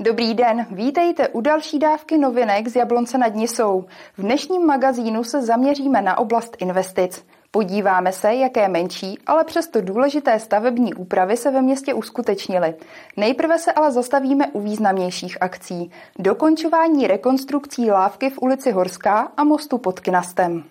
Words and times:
Dobrý 0.00 0.34
den, 0.34 0.66
vítejte 0.70 1.28
u 1.28 1.40
další 1.40 1.78
dávky 1.78 2.18
novinek 2.18 2.68
z 2.68 2.76
Jablonce 2.76 3.18
nad 3.18 3.34
Nisou. 3.34 3.84
V 4.18 4.22
dnešním 4.22 4.66
magazínu 4.66 5.24
se 5.24 5.42
zaměříme 5.42 6.02
na 6.02 6.18
oblast 6.18 6.56
investic. 6.58 7.26
Podíváme 7.50 8.12
se, 8.12 8.34
jaké 8.34 8.68
menší, 8.68 9.18
ale 9.26 9.44
přesto 9.44 9.80
důležité 9.80 10.38
stavební 10.38 10.94
úpravy 10.94 11.36
se 11.36 11.50
ve 11.50 11.62
městě 11.62 11.94
uskutečnily. 11.94 12.74
Nejprve 13.16 13.58
se 13.58 13.72
ale 13.72 13.92
zastavíme 13.92 14.46
u 14.46 14.60
významnějších 14.60 15.42
akcí. 15.42 15.90
Dokončování 16.18 17.06
rekonstrukcí 17.06 17.90
lávky 17.90 18.30
v 18.30 18.38
ulici 18.38 18.70
Horská 18.70 19.32
a 19.36 19.44
mostu 19.44 19.78
pod 19.78 20.00
Knastem. 20.00 20.64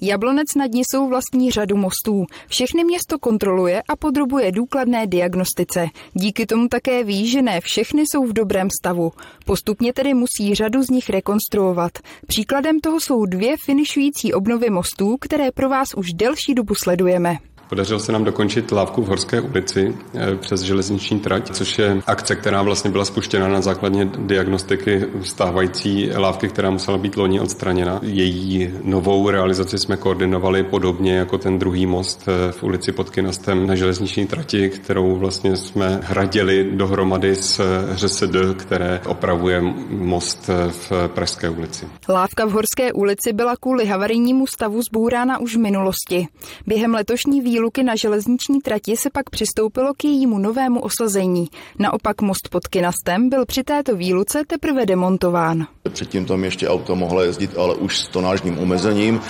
Jablonec 0.00 0.46
nad 0.56 0.70
Nisou 0.70 1.08
vlastní 1.08 1.50
řadu 1.50 1.76
mostů. 1.76 2.26
Všechny 2.46 2.84
město 2.84 3.18
kontroluje 3.18 3.82
a 3.88 3.96
podrobuje 3.96 4.52
důkladné 4.52 5.06
diagnostice. 5.06 5.88
Díky 6.12 6.46
tomu 6.46 6.68
také 6.68 7.04
ví, 7.04 7.26
že 7.26 7.42
ne 7.42 7.60
všechny 7.60 8.02
jsou 8.02 8.26
v 8.26 8.32
dobrém 8.32 8.68
stavu. 8.80 9.12
Postupně 9.44 9.92
tedy 9.92 10.14
musí 10.14 10.54
řadu 10.54 10.82
z 10.82 10.90
nich 10.90 11.10
rekonstruovat. 11.10 11.92
Příkladem 12.26 12.80
toho 12.80 13.00
jsou 13.00 13.26
dvě 13.26 13.56
finišující 13.64 14.34
obnovy 14.34 14.70
mostů, 14.70 15.16
které 15.20 15.52
pro 15.52 15.68
vás 15.68 15.94
už 15.94 16.12
delší 16.12 16.54
dobu 16.54 16.74
sledujeme. 16.74 17.47
Podařilo 17.68 18.00
se 18.00 18.12
nám 18.12 18.24
dokončit 18.24 18.72
lávku 18.72 19.02
v 19.02 19.06
Horské 19.06 19.40
ulici 19.40 19.96
eh, 20.14 20.36
přes 20.36 20.60
železniční 20.60 21.20
trať, 21.20 21.50
což 21.50 21.78
je 21.78 22.02
akce, 22.06 22.36
která 22.36 22.62
vlastně 22.62 22.90
byla 22.90 23.04
spuštěna 23.04 23.48
na 23.48 23.60
základě 23.60 24.08
diagnostiky 24.18 25.04
stávající 25.22 26.10
lávky, 26.16 26.48
která 26.48 26.70
musela 26.70 26.98
být 26.98 27.16
loni 27.16 27.40
odstraněna. 27.40 28.00
Její 28.02 28.70
novou 28.84 29.30
realizaci 29.30 29.78
jsme 29.78 29.96
koordinovali 29.96 30.62
podobně 30.62 31.16
jako 31.16 31.38
ten 31.38 31.58
druhý 31.58 31.86
most 31.86 32.28
eh, 32.28 32.52
v 32.52 32.62
ulici 32.62 32.92
pod 32.92 33.10
Kinastem 33.10 33.66
na 33.66 33.74
železniční 33.74 34.26
trati, 34.26 34.68
kterou 34.70 35.16
vlastně 35.16 35.56
jsme 35.56 36.00
hradili 36.02 36.70
dohromady 36.72 37.34
s 37.34 37.60
ŘSD, 37.94 38.36
které 38.56 39.00
opravuje 39.06 39.62
most 39.88 40.50
eh, 40.50 40.70
v 40.70 41.08
Pražské 41.14 41.50
ulici. 41.50 41.86
Lávka 42.08 42.44
v 42.44 42.50
Horské 42.50 42.92
ulici 42.92 43.32
byla 43.32 43.54
kvůli 43.60 43.86
havarijnímu 43.86 44.46
stavu 44.46 44.82
zbourána 44.82 45.38
už 45.38 45.56
v 45.56 45.58
minulosti. 45.58 46.28
Během 46.66 46.94
letošní 46.94 47.40
výroby 47.40 47.57
výluky 47.58 47.82
na 47.82 47.96
železniční 47.96 48.60
trati 48.60 48.96
se 48.96 49.10
pak 49.10 49.30
přistoupilo 49.30 49.94
k 49.94 50.04
jejímu 50.04 50.38
novému 50.38 50.80
osazení. 50.80 51.48
Naopak 51.78 52.22
most 52.22 52.48
pod 52.48 52.68
Kinastem 52.68 53.28
byl 53.28 53.46
při 53.46 53.64
této 53.64 53.96
výluce 53.96 54.42
teprve 54.46 54.86
demontován. 54.86 55.66
Předtím 55.98 56.24
tam 56.24 56.44
ještě 56.44 56.68
auto 56.68 56.96
mohla 56.96 57.22
jezdit, 57.22 57.58
ale 57.58 57.74
už 57.74 57.98
s 57.98 58.08
tonážním 58.08 58.58
omezením. 58.58 59.18
E, 59.18 59.20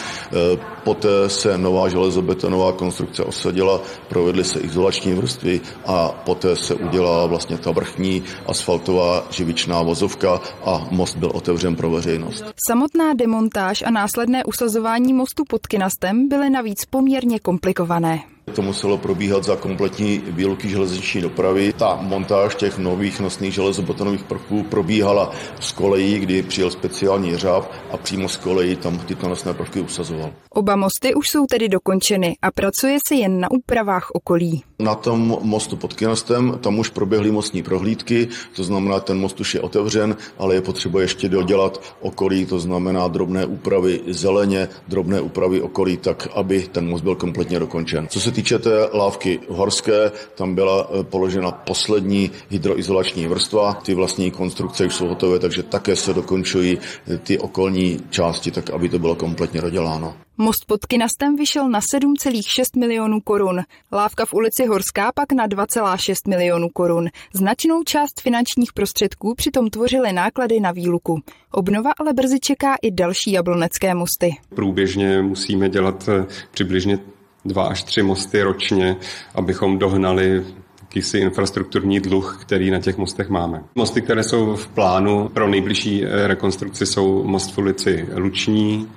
poté 0.84 1.28
se 1.28 1.58
nová 1.58 1.88
železobetonová 1.88 2.72
konstrukce 2.72 3.25
osadila, 3.25 3.80
provedly 4.08 4.44
se 4.44 4.60
izolační 4.60 5.12
vrstvy 5.12 5.60
a 5.86 6.08
poté 6.08 6.56
se 6.56 6.75
udělala 6.75 7.27
vlastně 7.27 7.58
ta 7.58 7.70
vrchní 7.70 8.22
asfaltová 8.47 9.25
živičná 9.30 9.83
vozovka 9.83 10.41
a 10.64 10.88
most 10.91 11.16
byl 11.16 11.30
otevřen 11.34 11.77
pro 11.77 11.91
veřejnost. 11.91 12.44
Samotná 12.69 13.14
demontáž 13.14 13.82
a 13.82 13.91
následné 13.91 14.44
usazování 14.44 15.12
mostu 15.12 15.44
pod 15.48 15.66
Kinastem 15.66 16.28
byly 16.28 16.50
navíc 16.50 16.84
poměrně 16.84 17.38
komplikované. 17.38 18.20
To 18.54 18.62
muselo 18.62 18.98
probíhat 18.98 19.44
za 19.44 19.56
kompletní 19.56 20.22
výluky 20.27 20.68
železniční 20.68 21.20
dopravy. 21.20 21.72
Ta 21.72 21.98
montáž 22.00 22.54
těch 22.54 22.78
nových 22.78 23.20
nosných 23.20 23.54
železobetonových 23.54 24.24
prvků 24.24 24.62
probíhala 24.62 25.32
z 25.60 25.72
kolejí, 25.72 26.18
kdy 26.18 26.42
přijel 26.42 26.70
speciální 26.70 27.36
řáb 27.36 27.72
a 27.91 27.96
přímo 27.96 28.28
z 28.28 28.36
kolejí 28.36 28.76
tam 28.76 28.98
tyto 28.98 29.28
nosné 29.28 29.54
prvky 29.54 29.81
usazoval. 29.81 30.31
Oba 30.50 30.76
mosty 30.76 31.14
už 31.14 31.31
jsou 31.31 31.47
tedy 31.47 31.69
dokončeny 31.69 32.36
a 32.42 32.50
pracuje 32.50 32.98
se 33.09 33.14
jen 33.14 33.41
na 33.41 33.50
úpravách 33.50 34.10
okolí. 34.12 34.62
Na 34.78 34.94
tom 34.94 35.38
mostu 35.42 35.76
pod 35.76 35.94
Kinostem 35.94 36.59
tam 36.60 36.78
už 36.78 36.88
proběhly 36.91 37.30
mostní 37.30 37.62
prohlídky, 37.62 38.28
to 38.56 38.65
znamená, 38.65 39.00
ten 39.00 39.19
most 39.19 39.41
už 39.41 39.54
je 39.54 39.60
otevřen, 39.60 40.16
ale 40.38 40.54
je 40.54 40.60
potřeba 40.60 41.00
ještě 41.00 41.28
dodělat 41.28 41.82
okolí, 42.00 42.47
to 42.47 42.59
znamená 42.59 43.09
drobné 43.09 43.47
úpravy 43.47 44.00
zeleně, 44.06 44.69
drobné 44.88 45.20
úpravy 45.20 45.60
okolí, 45.60 45.97
tak 45.97 46.28
aby 46.34 46.69
ten 46.72 46.88
most 46.88 47.03
byl 47.03 47.15
kompletně 47.15 47.59
dokončen. 47.59 48.06
Co 48.09 48.20
se 48.20 48.32
týče 48.38 48.59
té 48.59 48.88
lávky 48.93 49.41
horské, 49.49 50.10
tam 50.34 50.54
byla 50.54 50.88
eh, 50.91 51.04
položena 51.04 51.50
poslední 51.50 52.31
hydroizolační 52.50 53.26
vrstva. 53.26 53.75
Ty 53.75 53.94
vlastní 53.94 54.31
konstrukce 54.31 54.87
už 54.87 54.94
jsou 54.94 55.09
hotové, 55.09 55.38
takže 55.38 55.62
také 55.62 55.97
se 55.97 56.15
dokončují 56.15 56.78
eh, 56.78 57.19
ty 57.19 57.38
okolní 57.38 58.00
části, 58.10 58.50
tak 58.50 58.71
aby 58.71 58.88
to 58.88 58.98
bylo 58.98 59.15
kompletně 59.15 59.60
doděláno. 59.60 60.15
Most 60.37 60.65
pod 60.66 60.87
Kinastem 60.87 61.37
vyšel 61.37 61.69
na 61.69 61.81
7,6 61.81 62.78
milionů 62.78 63.21
korun, 63.21 63.60
lávka 63.93 64.27
v 64.27 64.34
ulici 64.34 64.66
Horská 64.66 65.12
pak 65.15 65.32
na 65.32 65.48
2,6 65.48 66.15
milionů 66.28 66.69
korun. 66.69 67.09
Značnou 67.34 67.82
část 67.82 68.21
finančních 68.21 68.72
prostředků 68.72 69.34
přitom 69.34 69.71
tvořily 69.71 70.12
náklady 70.12 70.60
na 70.60 70.72
výluku. 70.72 71.21
Obnova 71.53 71.91
ale 72.00 72.12
brzy 72.12 72.41
čeká 72.41 72.75
i 72.82 72.91
další 72.91 73.32
jablonecké 73.32 73.94
mosty. 73.94 74.37
Průběžně 74.54 75.22
musíme 75.22 75.69
dělat 75.69 76.09
eh, 76.09 76.27
přibližně 76.50 76.98
dva 77.44 77.66
až 77.66 77.82
tři 77.82 78.03
mosty 78.03 78.43
ročně, 78.43 78.97
abychom 79.34 79.78
dohnali 79.78 80.44
jakýsi 80.81 81.19
infrastrukturní 81.19 82.00
dluh, 82.00 82.38
který 82.43 82.71
na 82.71 82.81
těch 82.81 82.99
mostech 82.99 83.28
máme. 83.28 83.65
Mosty, 83.75 84.03
které 84.03 84.25
jsou 84.25 84.56
v 84.56 84.69
plánu 84.69 85.28
pro 85.28 85.48
nejbližší 85.48 86.04
eh, 86.04 86.27
rekonstrukci, 86.27 86.87
jsou 86.87 87.25
most 87.25 87.54
v 87.54 87.59
ulici 87.59 88.09
Luční 88.16 88.88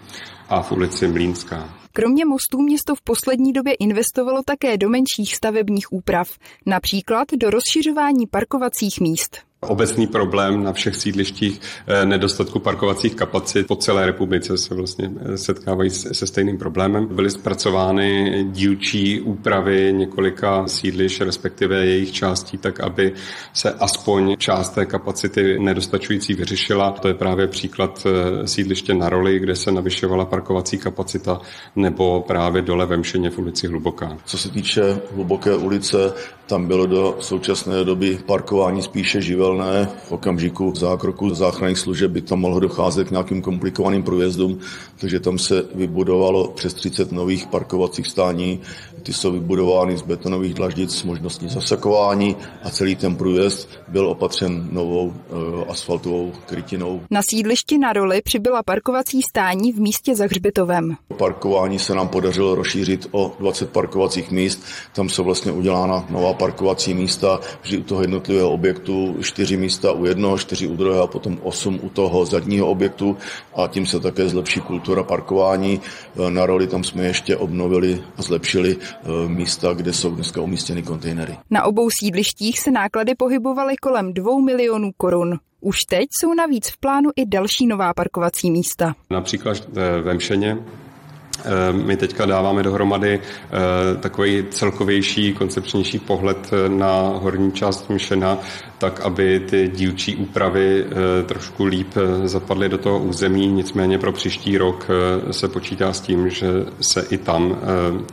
a 0.50 0.62
v 0.62 0.72
ulici 0.72 1.08
Mlínská. 1.08 1.70
Kromě 1.94 2.26
mostů 2.26 2.62
město 2.62 2.96
v 2.96 3.02
poslední 3.02 3.54
době 3.54 3.74
investovalo 3.74 4.42
také 4.46 4.78
do 4.78 4.90
menších 4.90 5.36
stavebních 5.36 5.94
úprav, 5.94 6.28
například 6.66 7.28
do 7.38 7.50
rozšiřování 7.50 8.28
parkovacích 8.28 9.02
míst. 9.02 9.51
Obecný 9.68 10.08
problém 10.08 10.64
na 10.64 10.74
všech 10.74 10.96
sídlištích 10.96 11.62
eh, 11.88 12.06
nedostatku 12.06 12.60
parkovacích 12.60 13.16
kapacit 13.16 13.68
po 13.68 13.76
celé 13.76 14.06
republice 14.06 14.58
se 14.58 14.76
vlastně 14.76 15.12
eh, 15.22 15.38
setkávají 15.38 15.90
se 15.90 16.28
stejným 16.28 16.58
problémem. 16.58 17.08
Byly 17.08 17.30
zpracovány 17.30 18.44
dílčí 18.52 19.22
úpravy 19.22 19.94
několika 19.94 20.68
sídlišť, 20.68 21.22
respektive 21.22 21.86
jejich 21.86 22.12
částí, 22.12 22.58
tak 22.58 22.80
aby 22.80 23.14
se 23.54 23.72
aspoň 23.72 24.36
část 24.38 24.70
té 24.70 24.86
kapacity 24.86 25.60
nedostačující 25.60 26.34
vyřešila. 26.34 26.92
To 26.92 27.08
je 27.08 27.14
právě 27.14 27.48
příklad 27.48 28.08
eh, 28.08 28.48
sídliště 28.48 28.94
na 28.94 29.10
roli, 29.10 29.40
kde 29.40 29.56
se 29.56 29.72
navyšovala 29.72 30.26
parkovací 30.26 30.78
kapacita, 30.78 31.42
nebo 31.76 32.22
právě 32.22 32.62
dole 32.62 32.86
ve 32.86 32.98
Mšeně 32.98 33.30
v 33.30 33.40
ulici 33.40 33.68
Hluboká. 33.68 34.18
Co 34.26 34.38
se 34.38 34.50
týče 34.50 34.82
Hluboké 35.16 35.56
ulice, 35.56 36.14
tam 36.48 36.66
bylo 36.66 36.86
do 36.86 37.18
současné 37.20 37.84
doby 37.84 38.20
parkování 38.26 38.82
spíše 38.82 39.22
živelné. 39.22 39.90
V 40.08 40.12
okamžiku 40.12 40.74
zákroku 40.76 41.36
záchranných 41.36 41.80
služeb 41.80 42.12
by 42.12 42.22
tam 42.22 42.40
mohlo 42.40 42.60
docházet 42.60 43.08
k 43.08 43.12
nějakým 43.12 43.42
komplikovaným 43.42 44.04
průjezdům, 44.04 44.60
takže 45.00 45.20
tam 45.20 45.40
se 45.40 45.66
vybudovalo 45.76 46.48
přes 46.48 46.74
30 46.74 47.12
nových 47.12 47.48
parkovacích 47.48 48.08
stání. 48.08 48.60
Ty 49.04 49.14
jsou 49.14 49.32
vybudovány 49.32 49.98
z 49.98 50.02
betonových 50.02 50.54
dlaždic 50.54 50.96
s 50.96 51.04
možností 51.04 51.48
zasakování 51.48 52.36
a 52.64 52.70
celý 52.70 52.96
ten 52.96 53.16
průjezd 53.16 53.70
byl 53.88 54.08
opatřen 54.08 54.68
novou 54.72 55.14
e, 55.14 55.72
asfaltovou 55.72 56.32
krytinou. 56.46 57.02
Na 57.12 57.22
sídlišti 57.30 57.78
na 57.78 57.94
roli 57.94 58.22
přibyla 58.22 58.64
parkovací 58.64 59.22
stání 59.22 59.74
v 59.74 59.80
místě 59.80 60.16
za 60.16 60.26
hřbitovem. 60.26 60.96
Parkování 61.18 61.80
se 61.80 61.96
nám 61.96 62.08
podařilo 62.08 62.56
rozšířit 62.56 63.08
o 63.12 63.34
20 63.40 63.70
parkovacích 63.70 64.32
míst. 64.32 64.64
Tam 64.94 65.10
jsou 65.10 65.24
vlastně 65.24 65.52
udělána 65.52 66.06
nová 66.10 66.34
parkovací 66.42 66.94
místa, 66.94 67.40
vždy 67.62 67.78
u 67.78 67.84
toho 67.84 68.02
jednotlivého 68.02 68.52
objektu 68.52 69.18
čtyři 69.22 69.58
místa 69.58 69.92
u 69.92 70.06
jednoho, 70.06 70.38
čtyři 70.38 70.68
u 70.68 70.76
druhého 70.76 71.04
a 71.04 71.08
potom 71.08 71.38
osm 71.44 71.80
u 71.84 71.90
toho 71.90 72.26
zadního 72.26 72.68
objektu 72.68 73.18
a 73.56 73.68
tím 73.68 73.86
se 73.86 74.00
také 74.00 74.30
zlepší 74.30 74.60
kultura 74.60 75.04
parkování. 75.04 75.82
Na 76.30 76.46
roli 76.46 76.68
tam 76.68 76.84
jsme 76.84 77.06
ještě 77.06 77.38
obnovili 77.38 78.02
a 78.18 78.22
zlepšili 78.22 78.78
e, 78.78 79.30
místa, 79.30 79.74
kde 79.74 79.94
jsou 79.94 80.16
dneska 80.16 80.42
umístěny 80.42 80.84
kontejnery. 80.84 81.38
Na 81.50 81.64
obou 81.64 81.90
sídlištích 81.90 82.60
se 82.60 82.72
náklady 82.72 83.16
pohybovaly 83.16 83.76
kolem 83.78 84.14
dvou 84.14 84.42
milionů 84.42 84.92
korun. 84.98 85.40
Už 85.62 85.86
teď 85.86 86.08
jsou 86.12 86.34
navíc 86.34 86.70
v 86.70 86.78
plánu 86.78 87.10
i 87.16 87.26
další 87.26 87.68
nová 87.68 87.94
parkovací 87.94 88.52
místa. 88.52 88.96
Například 89.10 89.58
e, 89.58 90.02
ve 90.02 90.14
Mšeně 90.14 90.58
my 91.72 91.98
teďka 91.98 92.26
dáváme 92.26 92.64
dohromady 92.64 93.20
eh, 93.20 93.98
takový 94.00 94.46
celkovější, 94.50 95.34
koncepčnější 95.34 96.00
pohled 96.00 96.50
eh, 96.54 96.70
na 96.70 97.02
horní 97.02 97.52
část 97.52 97.90
Mšena 97.90 98.38
tak 98.82 99.02
aby 99.02 99.40
ty 99.40 99.72
dílčí 99.76 100.16
úpravy 100.16 100.86
trošku 101.26 101.66
líp 101.66 101.88
zapadly 102.24 102.70
do 102.70 102.78
toho 102.78 103.00
území. 103.00 103.48
Nicméně 103.48 103.98
pro 103.98 104.12
příští 104.12 104.58
rok 104.58 104.88
se 105.32 105.48
počítá 105.48 105.94
s 105.94 106.02
tím, 106.02 106.30
že 106.30 106.48
se 106.82 107.06
i 107.10 107.18
tam 107.18 107.58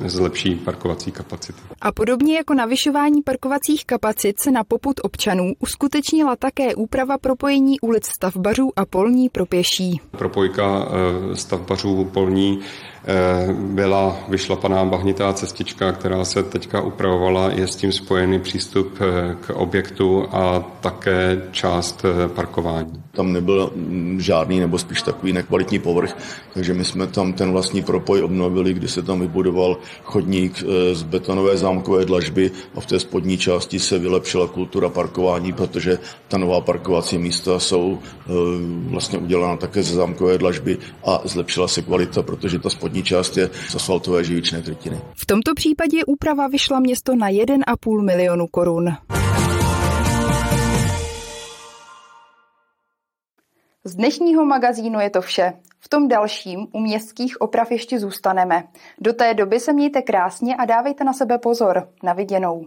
zlepší 0.04 0.54
parkovací 0.54 1.12
kapacity. 1.12 1.58
A 1.80 1.92
podobně 1.92 2.36
jako 2.36 2.54
navyšování 2.54 3.22
parkovacích 3.22 3.84
kapacit 3.86 4.40
se 4.40 4.50
na 4.50 4.64
poput 4.64 5.00
občanů 5.02 5.52
uskutečnila 5.58 6.36
také 6.36 6.74
úprava 6.74 7.18
propojení 7.18 7.80
ulic 7.80 8.06
stavbařů 8.06 8.70
a 8.76 8.86
polní 8.86 9.28
pro 9.28 9.46
pěší. 9.46 10.00
Propojka 10.10 10.88
stavbařů 11.34 12.04
polní 12.04 12.60
Eh, 13.10 13.52
byla 13.52 14.16
vyšlapaná 14.28 14.84
bahnitá 14.84 15.32
cestička, 15.32 15.92
která 15.92 16.24
se 16.24 16.42
teďka 16.42 16.80
upravovala, 16.80 17.50
je 17.50 17.66
s 17.66 17.76
tím 17.76 17.92
spojený 17.92 18.40
přístup 18.40 18.98
eh, 19.00 19.36
k 19.40 19.50
objektu 19.50 20.26
a 20.32 20.57
také 20.80 21.42
část 21.50 22.04
eh, 22.04 22.28
parkování. 22.28 23.02
Tam 23.12 23.32
nebyl 23.32 23.72
mm, 23.74 24.20
žádný 24.20 24.60
nebo 24.60 24.78
spíš 24.78 25.02
takový 25.02 25.32
nekvalitní 25.32 25.78
povrch, 25.78 26.16
takže 26.54 26.74
my 26.74 26.84
jsme 26.84 27.06
tam 27.06 27.32
ten 27.32 27.52
vlastní 27.52 27.82
propoj 27.82 28.22
obnovili, 28.22 28.74
kdy 28.74 28.88
se 28.88 29.02
tam 29.02 29.20
vybudoval 29.20 29.76
chodník 30.04 30.64
z 30.92 31.02
betonové 31.02 31.56
zámkové 31.56 32.04
dlažby 32.04 32.50
a 32.74 32.80
v 32.80 32.86
té 32.86 33.00
spodní 33.00 33.38
části 33.38 33.78
se 33.78 33.98
vylepšila 33.98 34.46
kultura 34.46 34.88
parkování, 34.88 35.52
protože 35.52 35.98
ta 36.28 36.38
nová 36.38 36.60
parkovací 36.60 37.18
místa 37.18 37.58
jsou 37.58 37.98
vlastně 38.90 39.18
udělána 39.18 39.56
také 39.56 39.82
ze 39.82 39.94
zámkové 39.94 40.38
dlažby 40.38 40.78
a 41.04 41.20
zlepšila 41.24 41.68
se 41.68 41.82
kvalita, 41.82 42.22
protože 42.22 42.58
ta 42.58 42.70
spodní 42.70 43.02
část 43.02 43.36
je 43.36 43.50
z 43.68 43.74
asfaltové 43.74 44.24
živičné 44.24 44.62
krytiny. 44.62 45.00
V 45.14 45.26
tomto 45.26 45.54
případě 45.54 46.04
úprava 46.04 46.48
vyšla 46.48 46.80
město 46.80 47.16
na 47.16 47.28
1,5 47.28 48.04
milionu 48.04 48.46
korun. 48.46 48.94
Z 53.88 53.94
dnešního 53.94 54.44
magazínu 54.44 55.00
je 55.00 55.10
to 55.10 55.20
vše. 55.20 55.52
V 55.80 55.88
tom 55.88 56.08
dalším 56.08 56.66
u 56.72 56.80
městských 56.80 57.40
oprav 57.40 57.70
ještě 57.70 57.98
zůstaneme. 58.00 58.64
Do 59.00 59.12
té 59.12 59.34
doby 59.34 59.60
se 59.60 59.72
mějte 59.72 60.02
krásně 60.02 60.56
a 60.56 60.64
dávejte 60.64 61.04
na 61.04 61.12
sebe 61.12 61.38
pozor. 61.38 61.88
Na 62.02 62.12
viděnou. 62.12 62.66